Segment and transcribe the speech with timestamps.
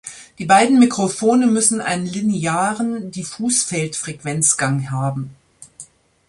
[0.39, 5.35] Die beiden Mikrofone müssen einen linearen Diffusfeld-Frequenzgang haben.